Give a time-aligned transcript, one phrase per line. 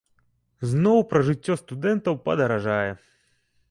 [0.71, 2.91] Зноў пражыццё студэнтаў падаражае.